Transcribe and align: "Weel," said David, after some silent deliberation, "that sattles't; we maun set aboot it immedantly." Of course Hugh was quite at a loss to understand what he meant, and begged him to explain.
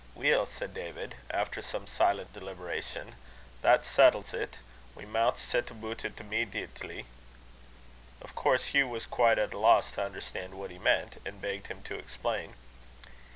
"Weel," 0.15 0.47
said 0.47 0.73
David, 0.73 1.13
after 1.29 1.61
some 1.61 1.85
silent 1.85 2.33
deliberation, 2.33 3.13
"that 3.61 3.85
sattles't; 3.85 4.55
we 4.95 5.05
maun 5.05 5.35
set 5.37 5.69
aboot 5.69 6.03
it 6.03 6.15
immedantly." 6.19 7.05
Of 8.19 8.33
course 8.33 8.63
Hugh 8.73 8.87
was 8.87 9.05
quite 9.05 9.37
at 9.37 9.53
a 9.53 9.59
loss 9.59 9.91
to 9.91 10.03
understand 10.03 10.55
what 10.55 10.71
he 10.71 10.79
meant, 10.79 11.21
and 11.23 11.39
begged 11.39 11.67
him 11.67 11.83
to 11.83 11.99
explain. 11.99 12.55